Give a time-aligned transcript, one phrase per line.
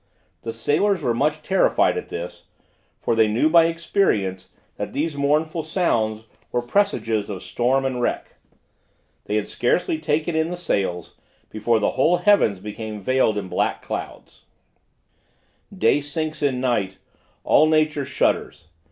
[0.41, 2.45] The sailors were much terrified at this,
[2.99, 8.33] for they knew by experience, that these mournful sounds were presages of storm and wreck.
[9.25, 11.17] They had scarcely taken in the sails,
[11.51, 14.45] before the whole heavens became veiled in black clouds:
[15.71, 16.97] Day sinks in night:
[17.43, 18.69] all nature shudders.